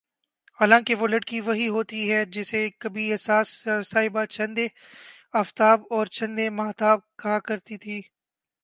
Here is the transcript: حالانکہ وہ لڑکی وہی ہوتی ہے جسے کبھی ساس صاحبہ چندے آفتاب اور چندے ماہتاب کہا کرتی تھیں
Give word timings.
حالانکہ 0.59 0.95
وہ 0.95 1.07
لڑکی 1.07 1.39
وہی 1.41 1.67
ہوتی 1.67 1.99
ہے 2.11 2.23
جسے 2.33 2.61
کبھی 2.79 3.05
ساس 3.17 3.49
صاحبہ 3.83 4.25
چندے 4.29 4.67
آفتاب 5.33 5.81
اور 5.91 6.07
چندے 6.17 6.49
ماہتاب 6.49 6.99
کہا 7.19 7.39
کرتی 7.39 7.77
تھیں 7.77 8.01